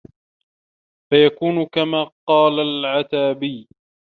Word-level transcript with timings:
فَيَكُونُ 1.09 1.65
كَمَا 1.65 2.11
قَالَ 2.27 2.59
الْعَتَّابِيُّ 2.59 3.67